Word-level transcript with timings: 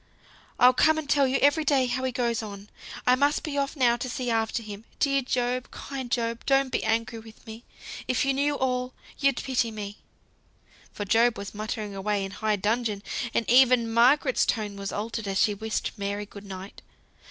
I'll 0.59 0.73
come 0.73 0.97
and 0.97 1.07
tell 1.07 1.27
you 1.27 1.37
every 1.43 1.63
day 1.63 1.85
how 1.85 2.03
he 2.03 2.11
goes 2.11 2.41
on. 2.41 2.71
I 3.05 3.13
must 3.13 3.43
be 3.43 3.55
off 3.55 3.75
now 3.75 3.97
to 3.97 4.09
see 4.09 4.31
after 4.31 4.63
him. 4.63 4.83
Dear 4.97 5.21
Job! 5.21 5.69
kind 5.69 6.09
Job! 6.09 6.43
don't 6.47 6.69
be 6.71 6.83
angry 6.83 7.19
with 7.19 7.45
me. 7.45 7.63
If 8.07 8.25
you 8.25 8.33
knew 8.33 8.55
all 8.55 8.95
you'd 9.19 9.37
pity 9.43 9.69
me." 9.69 9.99
For 10.91 11.05
Job 11.05 11.37
was 11.37 11.53
muttering 11.53 11.93
away 11.95 12.25
in 12.25 12.31
high 12.31 12.55
dudgeon, 12.55 13.03
and 13.35 13.47
even 13.47 13.93
Margaret's 13.93 14.43
tone 14.47 14.75
was 14.75 14.91
altered 14.91 15.27
as 15.27 15.39
she 15.39 15.53
wished 15.53 15.91
Mary 15.99 16.25
good 16.25 16.45
night. 16.45 16.81